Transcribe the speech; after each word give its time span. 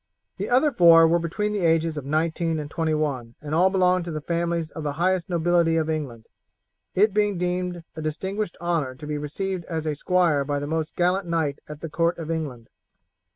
The 0.37 0.49
other 0.49 0.71
four 0.71 1.07
were 1.07 1.19
between 1.19 1.53
the 1.53 1.59
ages 1.63 1.95
of 1.95 2.07
nineteen 2.07 2.57
and 2.59 2.71
twenty 2.71 2.95
one, 2.95 3.35
and 3.39 3.53
all 3.53 3.69
belonged 3.69 4.05
to 4.05 4.11
the 4.11 4.19
families 4.19 4.71
of 4.71 4.81
the 4.81 4.93
highest 4.93 5.29
nobility 5.29 5.75
of 5.75 5.91
England, 5.91 6.25
it 6.95 7.13
being 7.13 7.37
deemed 7.37 7.83
a 7.95 8.01
distinguished 8.01 8.57
honour 8.59 8.95
to 8.95 9.05
be 9.05 9.19
received 9.19 9.63
as 9.65 9.85
a 9.85 9.93
squire 9.93 10.43
by 10.43 10.57
the 10.57 10.65
most 10.65 10.95
gallant 10.95 11.27
knight 11.27 11.59
at 11.69 11.81
the 11.81 11.87
court 11.89 12.17
of 12.17 12.31
England. 12.31 12.67